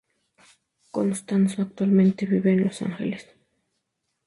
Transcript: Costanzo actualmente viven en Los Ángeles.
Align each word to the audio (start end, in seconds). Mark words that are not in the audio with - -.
Costanzo 0.89 1.61
actualmente 1.61 2.25
viven 2.25 2.57
en 2.57 2.65
Los 2.65 2.81
Ángeles. 2.81 3.27